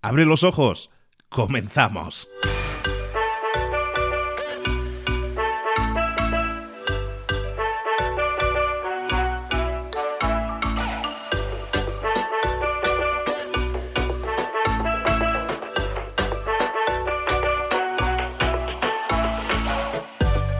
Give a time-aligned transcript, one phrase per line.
[0.00, 0.90] Abre los ojos.
[1.28, 2.28] Comenzamos.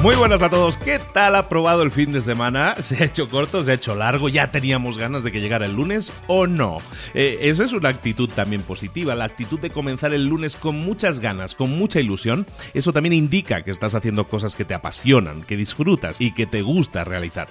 [0.00, 2.76] Muy buenas a todos, ¿qué tal ha probado el fin de semana?
[2.78, 4.28] ¿Se ha hecho corto, se ha hecho largo?
[4.28, 6.76] ¿Ya teníamos ganas de que llegara el lunes o no?
[7.14, 11.18] Eh, eso es una actitud también positiva, la actitud de comenzar el lunes con muchas
[11.18, 12.46] ganas, con mucha ilusión.
[12.74, 16.62] Eso también indica que estás haciendo cosas que te apasionan, que disfrutas y que te
[16.62, 17.48] gusta realizar.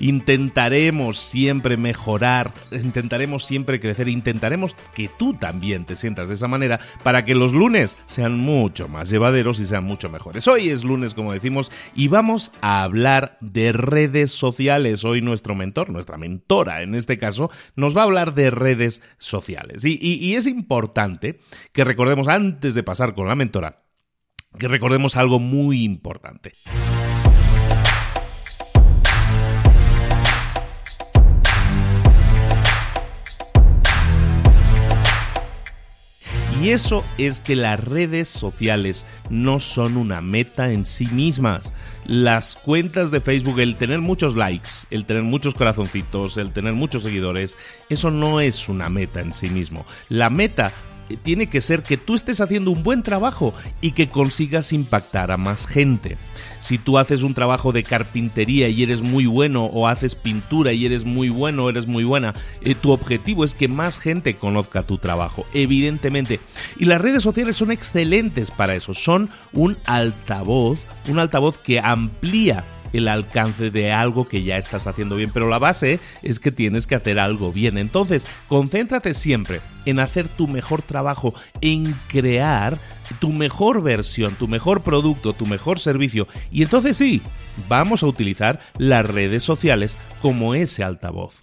[0.00, 6.80] Intentaremos siempre mejorar, intentaremos siempre crecer, intentaremos que tú también te sientas de esa manera
[7.02, 10.48] para que los lunes sean mucho más llevaderos y sean mucho mejores.
[10.48, 15.04] Hoy es lunes, como decimos, y vamos a hablar de redes sociales.
[15.04, 19.84] Hoy nuestro mentor, nuestra mentora en este caso, nos va a hablar de redes sociales.
[19.84, 21.40] Y, es importante
[21.72, 23.82] que recordemos, antes de pasar con la mentora,
[24.58, 26.54] que recordemos algo muy importante.
[36.60, 41.72] Y eso es que las redes sociales no son una meta en sí mismas.
[42.04, 47.04] Las cuentas de Facebook, el tener muchos likes, el tener muchos corazoncitos, el tener muchos
[47.04, 47.56] seguidores,
[47.88, 49.86] eso no es una meta en sí mismo.
[50.10, 50.70] La meta
[51.16, 55.36] tiene que ser que tú estés haciendo un buen trabajo y que consigas impactar a
[55.36, 56.16] más gente.
[56.60, 60.84] Si tú haces un trabajo de carpintería y eres muy bueno o haces pintura y
[60.84, 64.82] eres muy bueno o eres muy buena, eh, tu objetivo es que más gente conozca
[64.82, 66.38] tu trabajo, evidentemente.
[66.78, 72.64] Y las redes sociales son excelentes para eso, son un altavoz, un altavoz que amplía
[72.92, 76.86] el alcance de algo que ya estás haciendo bien, pero la base es que tienes
[76.86, 77.78] que hacer algo bien.
[77.78, 82.78] Entonces, concéntrate siempre en hacer tu mejor trabajo, en crear
[83.18, 86.28] tu mejor versión, tu mejor producto, tu mejor servicio.
[86.52, 87.22] Y entonces sí,
[87.68, 91.34] vamos a utilizar las redes sociales como ese altavoz.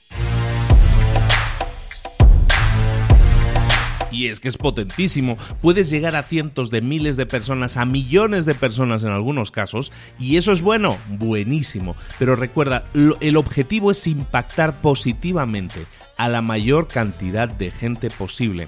[4.12, 5.38] Y es que es potentísimo.
[5.62, 9.92] Puedes llegar a cientos de miles de personas, a millones de personas en algunos casos,
[10.20, 11.96] y eso es bueno, buenísimo.
[12.20, 15.86] Pero recuerda, el objetivo es impactar positivamente
[16.18, 18.68] a la mayor cantidad de gente posible.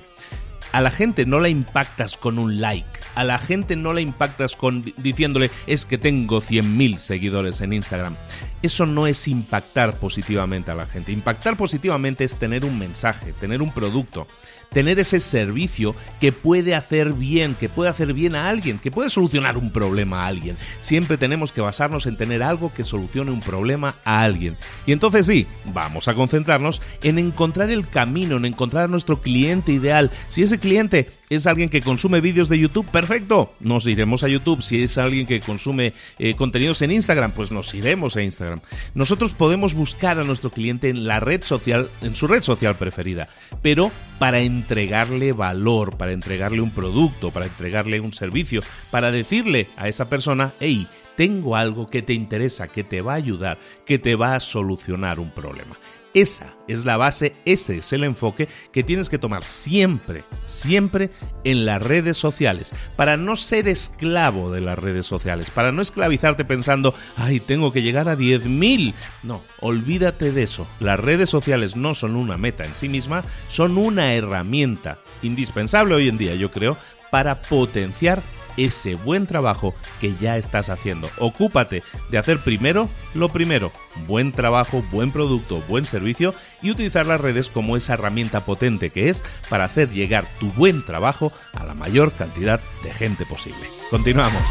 [0.72, 4.56] A la gente no la impactas con un like, a la gente no la impactas
[4.56, 8.16] con diciéndole es que tengo 100.000 seguidores en Instagram.
[8.62, 11.12] Eso no es impactar positivamente a la gente.
[11.12, 14.28] Impactar positivamente es tener un mensaje, tener un producto,
[14.72, 19.10] tener ese servicio que puede hacer bien, que puede hacer bien a alguien, que puede
[19.10, 20.58] solucionar un problema a alguien.
[20.82, 24.58] Siempre tenemos que basarnos en tener algo que solucione un problema a alguien.
[24.86, 29.72] Y entonces sí, vamos a concentrarnos en encontrar el camino, en encontrar a nuestro cliente
[29.72, 30.12] ideal.
[30.30, 34.62] Si ese cliente es alguien que consume vídeos de YouTube, perfecto, nos iremos a YouTube.
[34.62, 38.62] Si es alguien que consume eh, contenidos en Instagram, pues nos iremos a Instagram.
[38.96, 43.28] Nosotros podemos buscar a nuestro cliente en la red social, en su red social preferida,
[43.62, 48.62] pero para entregarle valor, para entregarle un producto, para entregarle un servicio,
[48.92, 53.18] para decirle a esa persona, hey, tengo algo que te interesa, que te va a
[53.18, 55.78] ayudar, que te va a solucionar un problema.
[56.14, 61.12] Esa es la base, ese es el enfoque que tienes que tomar siempre, siempre
[61.44, 66.46] en las redes sociales, para no ser esclavo de las redes sociales, para no esclavizarte
[66.46, 68.94] pensando, ay, tengo que llegar a 10.000.
[69.22, 70.68] No, olvídate de eso.
[70.80, 76.10] Las redes sociales no son una meta en sí misma, son una herramienta indispensable hoy
[76.10, 76.78] en día, yo creo,
[77.12, 78.22] para potenciar
[78.66, 81.10] ese buen trabajo que ya estás haciendo.
[81.18, 83.72] Ocúpate de hacer primero lo primero,
[84.08, 89.10] buen trabajo, buen producto, buen servicio y utilizar las redes como esa herramienta potente que
[89.10, 93.66] es para hacer llegar tu buen trabajo a la mayor cantidad de gente posible.
[93.90, 94.42] Continuamos.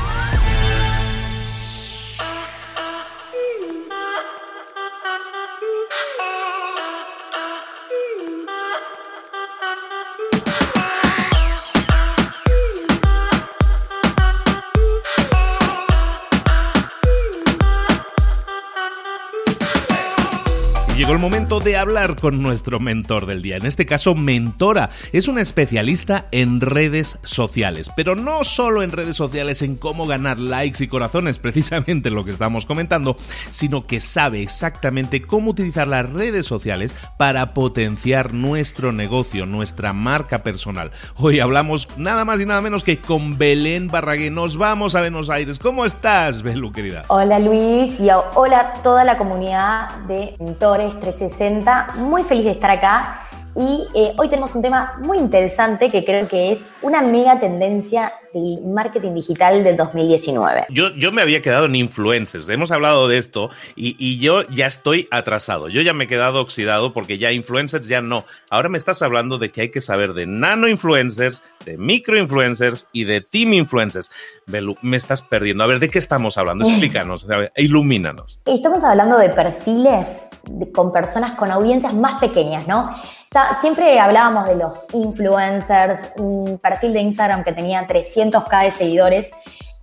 [21.19, 23.57] El momento de hablar con nuestro mentor del día.
[23.57, 24.91] En este caso, mentora.
[25.13, 30.39] Es una especialista en redes sociales, pero no solo en redes sociales, en cómo ganar
[30.39, 33.17] likes y corazones, precisamente lo que estamos comentando,
[33.51, 40.45] sino que sabe exactamente cómo utilizar las redes sociales para potenciar nuestro negocio, nuestra marca
[40.45, 40.93] personal.
[41.17, 44.31] Hoy hablamos nada más y nada menos que con Belén Barragué.
[44.31, 45.59] Nos vamos a Buenos Aires.
[45.59, 47.07] ¿Cómo estás, Belu, querida?
[47.09, 51.95] Hola, Luis, y hola a toda la comunidad de mentores 360.
[51.97, 53.25] Muy feliz de estar acá
[53.57, 58.13] y eh, hoy tenemos un tema muy interesante que creo que es una mega tendencia
[58.33, 60.67] del marketing digital del 2019.
[60.69, 64.67] Yo, yo me había quedado en influencers, hemos hablado de esto y, y, yo ya
[64.67, 68.25] estoy atrasado, yo ya me he quedado oxidado porque ya influencers ya no.
[68.49, 72.87] Ahora me estás hablando de que hay que saber de nano influencers, de micro influencers
[72.93, 74.11] y de team influencers.
[74.83, 75.63] Me estás perdiendo.
[75.63, 76.67] A ver, ¿de qué estamos hablando?
[76.67, 77.27] Explícanos,
[77.57, 78.41] ilumínanos.
[78.47, 80.27] Estamos hablando de perfiles
[80.75, 82.91] con personas con audiencias más pequeñas, ¿no?
[83.61, 89.31] siempre hablábamos de los influencers, un perfil de Instagram que tenía 300k de seguidores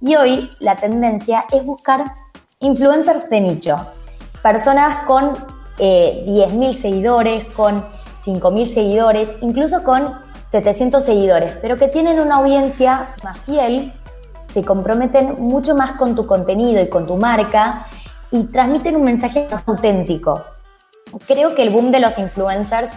[0.01, 2.05] y hoy la tendencia es buscar
[2.59, 3.77] influencers de nicho,
[4.41, 5.33] personas con
[5.77, 7.85] eh, 10.000 seguidores, con
[8.25, 10.13] 5.000 seguidores, incluso con
[10.47, 13.93] 700 seguidores, pero que tienen una audiencia más fiel,
[14.55, 17.87] se comprometen mucho más con tu contenido y con tu marca
[18.31, 20.41] y transmiten un mensaje más auténtico.
[21.27, 22.93] Creo que el boom de los influencers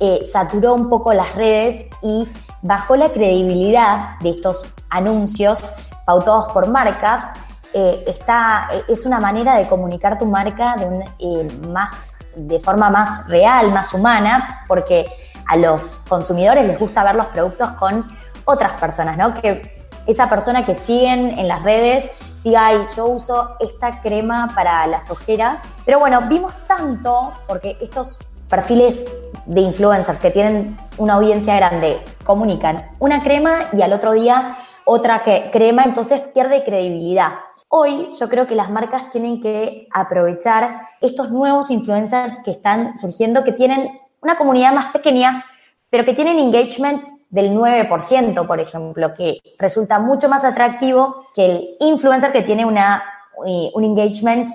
[0.00, 2.26] eh, saturó un poco las redes y
[2.62, 5.70] bajó la credibilidad de estos anuncios
[6.04, 7.26] pautados por marcas.
[7.72, 13.28] Eh, está, eh, es una manera de comunicar tu marca de, más, de forma más
[13.28, 15.06] real, más humana, porque
[15.46, 18.04] a los consumidores les gusta ver los productos con
[18.44, 19.32] otras personas, ¿no?
[19.32, 19.77] Que
[20.08, 22.10] esa persona que siguen en las redes
[22.42, 25.62] diga, ay, yo uso esta crema para las ojeras.
[25.84, 29.06] Pero bueno, vimos tanto, porque estos perfiles
[29.44, 35.22] de influencers que tienen una audiencia grande comunican una crema y al otro día otra
[35.22, 37.32] que, crema, entonces pierde credibilidad.
[37.68, 43.44] Hoy yo creo que las marcas tienen que aprovechar estos nuevos influencers que están surgiendo,
[43.44, 45.44] que tienen una comunidad más pequeña,
[45.90, 51.76] pero que tienen engagement del 9%, por ejemplo, que resulta mucho más atractivo que el
[51.80, 53.02] influencer que tiene una,
[53.46, 54.48] eh, un engagement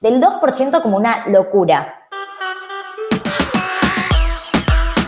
[0.00, 2.03] del 2% como una locura.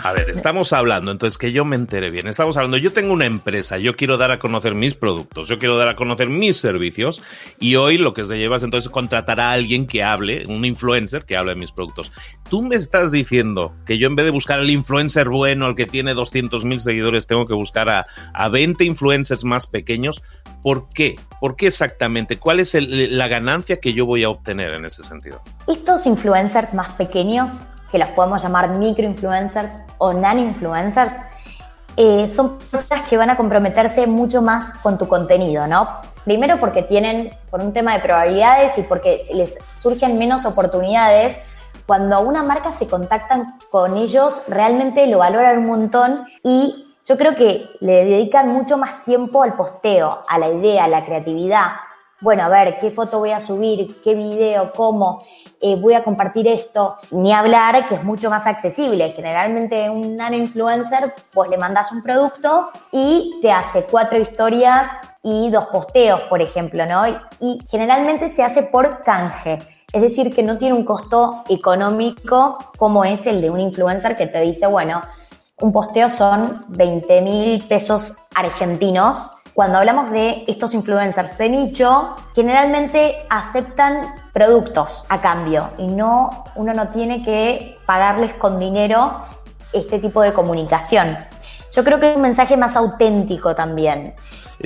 [0.07, 3.25] A ver, estamos hablando, entonces que yo me entere bien, estamos hablando, yo tengo una
[3.25, 7.21] empresa, yo quiero dar a conocer mis productos, yo quiero dar a conocer mis servicios
[7.59, 11.25] y hoy lo que se lleva es entonces contratar a alguien que hable, un influencer
[11.25, 12.13] que hable de mis productos.
[12.49, 15.87] Tú me estás diciendo que yo en vez de buscar al influencer bueno, al que
[15.87, 20.23] tiene 200.000 seguidores, tengo que buscar a, a 20 influencers más pequeños.
[20.63, 21.19] ¿Por qué?
[21.41, 22.39] ¿Por qué exactamente?
[22.39, 25.43] ¿Cuál es la ganancia que yo voy a obtener en ese sentido?
[25.67, 27.59] Estos influencers más pequeños
[27.91, 31.13] que los podemos llamar microinfluencers o nano-influencers,
[31.97, 35.89] eh, son personas que van a comprometerse mucho más con tu contenido, ¿no?
[36.25, 41.39] Primero porque tienen, por un tema de probabilidades y porque les surgen menos oportunidades,
[41.87, 47.37] cuando una marca se contactan con ellos, realmente lo valoran un montón y yo creo
[47.37, 51.67] que le dedican mucho más tiempo al posteo, a la idea, a la creatividad.
[52.19, 54.01] Bueno, a ver, ¿qué foto voy a subir?
[54.03, 54.73] ¿Qué video?
[54.73, 55.23] ¿Cómo?
[55.61, 59.13] Eh, voy a compartir esto, ni hablar que es mucho más accesible.
[59.13, 64.89] Generalmente un nano influencer, pues le mandas un producto y te hace cuatro historias
[65.23, 67.07] y dos posteos, por ejemplo, ¿no?
[67.39, 69.59] Y generalmente se hace por canje.
[69.93, 74.27] Es decir, que no tiene un costo económico como es el de un influencer que
[74.27, 75.03] te dice, bueno,
[75.61, 83.25] un posteo son 20 mil pesos argentinos cuando hablamos de estos influencers de nicho, generalmente
[83.31, 89.25] aceptan productos a cambio y no, uno no tiene que pagarles con dinero
[89.73, 91.17] este tipo de comunicación.
[91.73, 94.15] Yo creo que es un mensaje más auténtico también.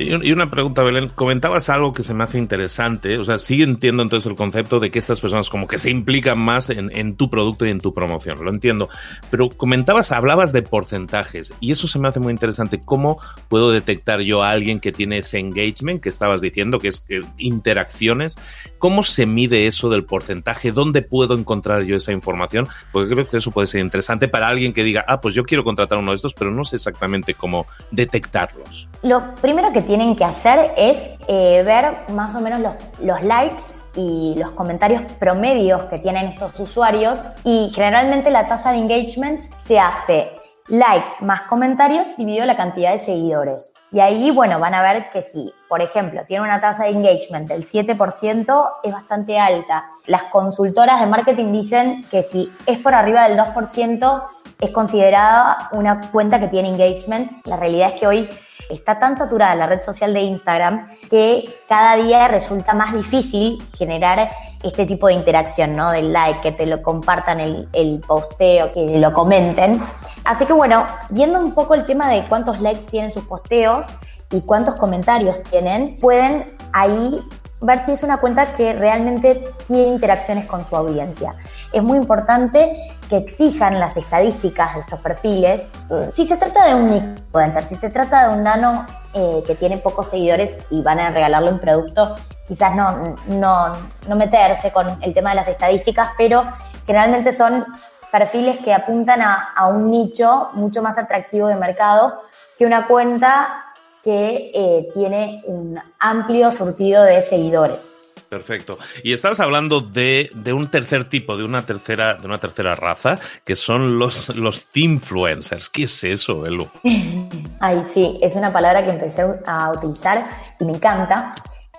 [0.03, 1.11] Y una pregunta, Belén.
[1.15, 3.19] Comentabas algo que se me hace interesante.
[3.19, 6.39] O sea, sí entiendo entonces el concepto de que estas personas como que se implican
[6.39, 8.43] más en, tu producto y en tu promoción.
[8.43, 8.89] Lo entiendo.
[9.31, 11.53] Pero comentabas, hablabas de porcentajes.
[11.61, 12.81] Y eso se me hace muy interesante.
[12.83, 17.01] ¿Cómo puedo detectar yo a alguien que tiene ese engagement que estabas diciendo, que es
[17.01, 18.39] que interacciones?
[18.79, 20.73] ¿Cómo se mide eso del porcentaje?
[20.73, 22.69] ¿Dónde puedo encontrar yo esa información?
[22.93, 25.63] Porque creo que eso puede ser interesante para alguien que diga, ah, pues yo quiero
[25.63, 28.89] contratar uno de estos, pero no sé exactamente cómo detectarlos.
[29.03, 32.61] Lo primero que tienen que hacer es eh, ver más o menos
[33.01, 38.79] los, likes y los comentarios promedios que tienen estos usuarios y generalmente la tasa de
[38.79, 40.31] engagement se hace
[40.69, 43.75] likes más comentarios dividido la cantidad de seguidores.
[43.91, 47.49] Y ahí, bueno, van a ver que si, por ejemplo, tiene una tasa de engagement
[47.49, 49.87] del 7%, es bastante alta.
[50.07, 54.23] Las consultoras de marketing dicen que si es por arriba del 2%,
[54.61, 57.33] es considerada una cuenta que tiene engagement.
[57.45, 58.31] La realidad es que hoy
[58.69, 64.31] está tan saturada la red social de Instagram que cada día resulta más difícil generar
[64.63, 65.91] este tipo de interacción, ¿no?
[65.91, 69.81] Del like, que te lo compartan el, posteo, que lo comenten.
[70.25, 73.87] Así que bueno, viendo un poco el tema de cuántos likes tienen sus posteos
[74.31, 77.21] y cuántos comentarios tienen, pueden ahí
[77.63, 81.35] ver si es una cuenta que realmente tiene interacciones con su audiencia.
[81.73, 85.67] Es muy importante que exijan las estadísticas de estos perfiles.
[86.13, 87.17] Si se trata de un
[87.51, 91.11] ser si se trata de un nano eh, que tiene pocos seguidores y van a
[91.11, 92.15] regalarle un producto,
[92.47, 93.73] quizás no, no,
[94.09, 96.45] no meterse con el tema de las estadísticas, pero
[96.87, 97.67] generalmente son
[98.13, 102.21] perfiles que apuntan a, a un nicho mucho más atractivo de mercado
[102.57, 103.65] que una cuenta
[104.05, 108.00] que eh, tiene un amplio surtido de seguidores.
[108.31, 108.79] Perfecto.
[109.03, 113.57] Y estás hablando de, un tercer tipo, de una tercera, de una tercera raza, que
[113.57, 115.69] son los, los influencers.
[115.69, 116.69] ¿Qué es eso, Elu?
[117.61, 120.25] Ay, sí, es una palabra que empecé a utilizar
[120.61, 121.35] y me encanta.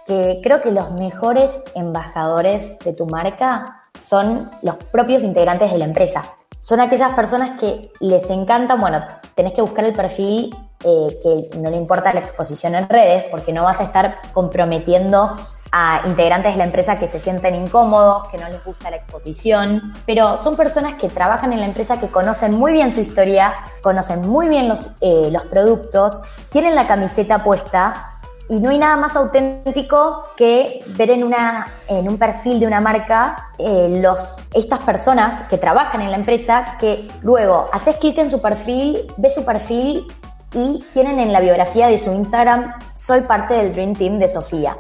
[0.05, 5.85] Que creo que los mejores embajadores de tu marca son los propios integrantes de la
[5.85, 6.35] empresa.
[6.59, 9.01] Son aquellas personas que les encantan, bueno,
[9.35, 10.53] tenés que buscar el perfil
[10.83, 15.37] eh, que no le importa la exposición en redes, porque no vas a estar comprometiendo
[15.71, 19.93] a integrantes de la empresa que se sienten incómodos, que no les gusta la exposición,
[20.05, 24.27] pero son personas que trabajan en la empresa que conocen muy bien su historia, conocen
[24.27, 28.11] muy bien los, eh, los productos, tienen la camiseta puesta
[28.49, 32.81] y no hay nada más auténtico que ver en, una, en un perfil de una
[32.81, 38.29] marca eh, los, estas personas que trabajan en la empresa que luego haces clic en
[38.29, 40.05] su perfil, ves su perfil
[40.53, 44.75] y tienen en la biografía de su Instagram, soy parte del Dream Team de Sofía.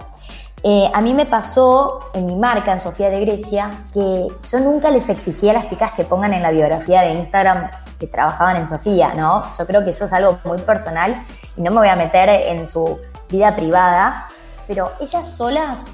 [0.63, 4.91] Eh, a mí me pasó en mi marca, en Sofía de Grecia, que yo nunca
[4.91, 8.67] les exigía a las chicas que pongan en la biografía de Instagram que trabajaban en
[8.67, 9.43] Sofía, ¿no?
[9.57, 11.15] Yo creo que eso es algo muy personal
[11.57, 12.99] y no me voy a meter en su
[13.29, 14.27] vida privada,
[14.67, 15.85] pero ellas solas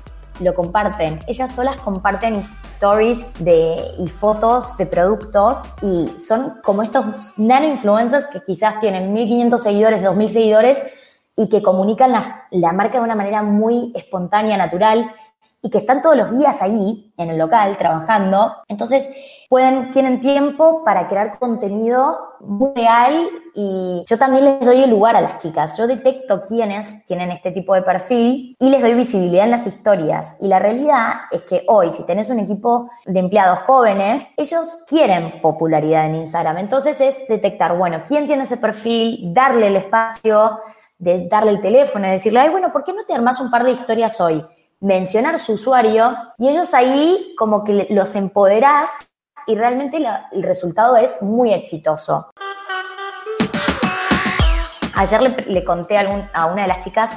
[0.41, 1.19] lo comparten.
[1.27, 8.27] Ellas solas comparten stories de, y fotos de productos y son como estos nano influencers
[8.27, 10.81] que quizás tienen 1500 seguidores, 2000 seguidores
[11.37, 15.13] y que comunican la, la marca de una manera muy espontánea, natural
[15.61, 18.53] y que están todos los días ahí en el local trabajando.
[18.67, 19.09] Entonces,
[19.49, 25.15] pueden, tienen tiempo para crear contenido muy real y yo también les doy el lugar
[25.15, 25.75] a las chicas.
[25.77, 30.37] Yo detecto quiénes tienen este tipo de perfil y les doy visibilidad en las historias.
[30.39, 35.41] Y la realidad es que hoy, si tenés un equipo de empleados jóvenes, ellos quieren
[35.41, 36.59] popularidad en Instagram.
[36.59, 40.59] Entonces es detectar, bueno, quién tiene ese perfil, darle el espacio,
[40.97, 43.63] de darle el teléfono y decirle, ay, bueno, ¿por qué no te armás un par
[43.63, 44.43] de historias hoy?
[44.79, 48.89] mencionar su usuario y ellos ahí como que los empoderás
[49.47, 49.97] y realmente
[50.31, 52.29] el resultado es muy exitoso.
[54.95, 57.11] Ayer le, conté a, una de las chicas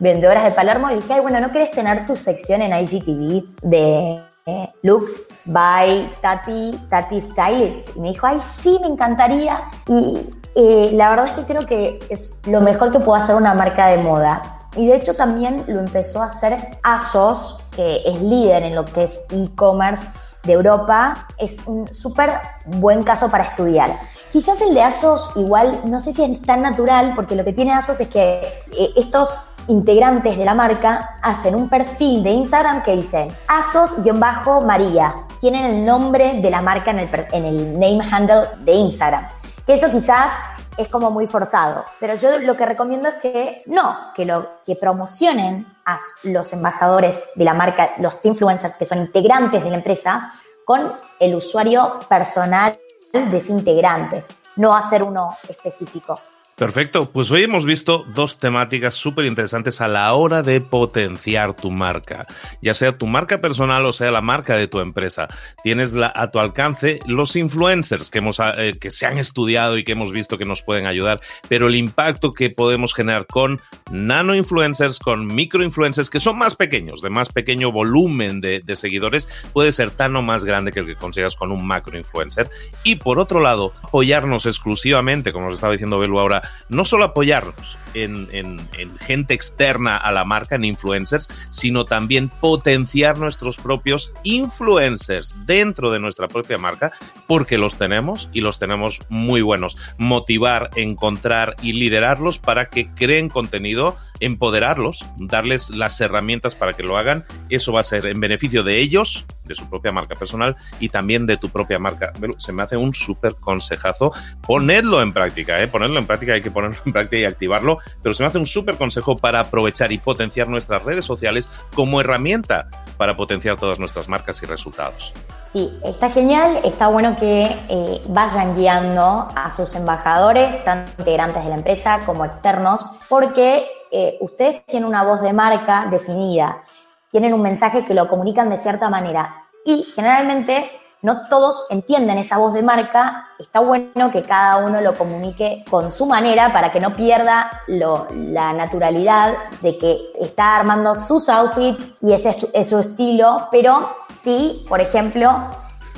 [0.00, 4.20] vendedoras de Palermo, le dije, ay, bueno, ¿no querés tener tu sección en IGTV de
[4.50, 7.96] eh, looks by Tati, Tati Stylist?
[7.96, 9.60] Y me dijo, ay, sí, me encantaría.
[9.86, 13.54] Y eh, la verdad es que creo que es lo mejor que puede hacer una
[13.54, 18.62] marca de moda y de hecho también lo empezó a hacer ASOS, que es líder
[18.62, 20.06] en lo que es e-commerce
[20.44, 21.26] de Europa.
[21.38, 22.32] Es un súper
[22.64, 23.98] buen caso para estudiar.
[24.32, 27.72] Quizás el de ASOS igual, no sé si es tan natural, porque lo que tiene
[27.72, 28.40] ASOS es que
[28.78, 35.26] eh, estos integrantes de la marca hacen un perfil de Instagram que dicen ASOS-María.
[35.40, 39.28] Tienen el nombre de la marca en el, en el name handle de Instagram.
[39.66, 40.32] Que eso quizás
[40.76, 41.84] es como muy forzado.
[41.98, 47.22] Pero yo lo que recomiendo es que no, que, lo, que promocionen a los embajadores
[47.34, 52.78] de la marca, los influencers que son integrantes de la empresa, con el usuario personal
[53.12, 54.24] de ese integrante,
[54.56, 56.18] no hacer uno específico.
[56.60, 61.70] Perfecto, pues hoy hemos visto dos temáticas súper interesantes a la hora de potenciar tu
[61.70, 62.26] marca,
[62.60, 65.26] ya sea tu marca personal o sea la marca de tu empresa.
[65.62, 69.92] Tienes a tu alcance los influencers que, hemos, eh, que se han estudiado y que
[69.92, 73.58] hemos visto que nos pueden ayudar, pero el impacto que podemos generar con
[73.90, 78.76] nano influencers, con micro influencers que son más pequeños, de más pequeño volumen de, de
[78.76, 82.50] seguidores, puede ser tan o más grande que el que consigas con un macro influencer.
[82.84, 87.78] Y por otro lado, apoyarnos exclusivamente, como nos estaba diciendo Belu ahora, no solo apoyarnos
[87.94, 88.60] en,
[89.00, 95.98] gente externa a la marca, en influencers, sino también potenciar nuestros propios influencers dentro de
[95.98, 96.92] nuestra propia marca,
[97.26, 99.76] porque los tenemos y los tenemos muy buenos.
[99.98, 106.96] Motivar, encontrar y liderarlos para que creen contenido empoderarlos, darles las herramientas para que lo
[106.96, 107.24] hagan.
[107.48, 111.26] Eso va a ser en beneficio de ellos, de su propia marca personal y también
[111.26, 112.12] de tu propia marca.
[112.38, 114.12] Se me hace un súper consejazo
[114.46, 115.68] ponerlo en práctica, ¿eh?
[115.68, 118.46] ponerlo en práctica, hay que ponerlo en práctica y activarlo, pero se me hace un
[118.46, 124.08] súper consejo para aprovechar y potenciar nuestras redes sociales como herramienta para potenciar todas nuestras
[124.08, 125.12] marcas y resultados.
[125.52, 131.50] Sí, está genial, está bueno que eh, vayan guiando a sus embajadores, tanto integrantes de
[131.50, 136.62] la empresa como externos, porque eh, ustedes tienen una voz de marca definida,
[137.10, 140.70] tienen un mensaje que lo comunican de cierta manera y generalmente
[141.02, 143.28] no todos entienden esa voz de marca.
[143.38, 148.52] Está bueno que cada uno lo comunique con su manera para que no pierda la
[148.52, 154.80] naturalidad de que está armando sus outfits y ese es su estilo, pero sí, por
[154.80, 155.50] ejemplo,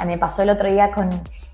[0.07, 1.11] me pasó el otro día con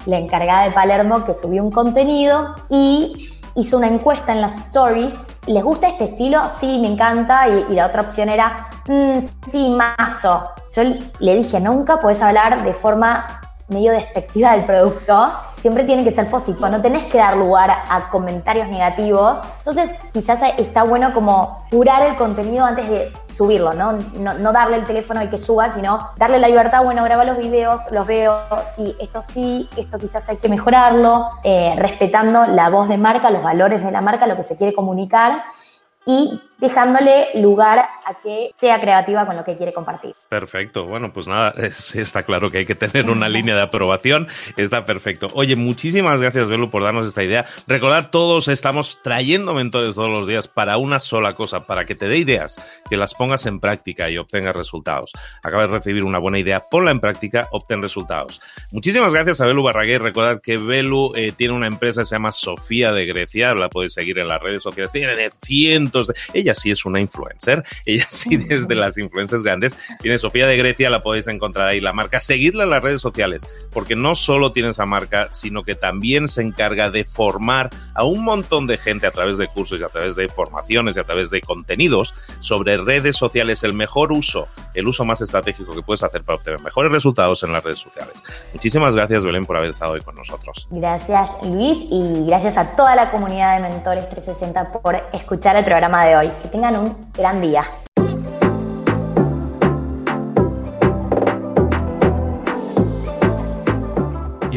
[0.07, 5.27] la encargada de Palermo que subió un contenido y hizo una encuesta en las stories.
[5.47, 6.43] ¿Les gusta este estilo?
[6.61, 7.49] Sí, me encanta.
[7.49, 9.19] Y, la otra opción era, mm,
[9.51, 10.49] sí, mazo.
[10.75, 10.83] Yo
[11.19, 16.29] le dije, nunca puedes hablar de forma medio despectiva del producto, siempre tiene que ser
[16.29, 19.41] positivo, no tenés que dar lugar a comentarios negativos.
[19.59, 23.93] Entonces, quizás está bueno como curar el contenido antes de subirlo, ¿no?
[23.93, 27.91] No, darle el teléfono y que suba, sino darle la libertad, bueno, graba los videos,
[27.91, 28.41] los veo,
[28.75, 33.43] sí, esto sí, esto quizás hay que mejorarlo, eh, respetando la voz de marca, los
[33.43, 35.43] valores de la marca, lo que se quiere comunicar
[36.09, 40.15] y dejándole lugar a que sea creativa con lo que quiere compartir.
[40.29, 40.87] Perfecto.
[40.87, 41.55] Bueno, pues nada,
[41.95, 44.29] está claro que hay que tener una línea de aprobación.
[44.57, 45.29] Está perfecto.
[45.35, 47.47] Oye, muchísimas gracias, Belu, por darnos esta idea.
[47.67, 52.09] Recordar, todos estamos trayendo mentores todos los días para una sola cosa, para que te
[52.09, 52.57] dé ideas,
[52.89, 55.13] que las pongas en práctica y obtengas resultados.
[55.43, 58.41] Acabas de recibir una buena idea, ponla en práctica, obtén resultados.
[58.71, 60.03] Muchísimas gracias a Belu Barraguer.
[60.03, 63.55] Recordad que Belu eh, tiene una empresa que se llama Sofía de Grecia.
[63.55, 64.93] La podéis seguir en las redes sociales.
[64.93, 66.13] Tiene cientos fotos.
[66.33, 69.77] Ella sí es una influencer, ella sí desde las influencers grandes.
[70.01, 72.21] Tiene Sofía de Grecia, la podéis encontrar ahí la marca.
[72.21, 76.43] Seguirla en las redes sociales, porque no solo tiene esa marca, sino que también se
[76.43, 80.17] encarga de formar a un montón de gente a través de cursos y a través
[80.17, 85.05] de formaciones y a través de contenidos sobre redes sociales, el mejor uso, el uso
[85.05, 88.23] más estratégico que puedes hacer para obtener mejores resultados en las redes sociales.
[88.53, 90.69] Muchísimas gracias, Belén, por haber estado hoy con nosotros.
[90.71, 96.05] Gracias, Luis, y gracias a toda la comunidad de Mentores 360 por escuchar el programa
[96.05, 96.33] de hoy.
[96.43, 97.67] Que tengan un gran día.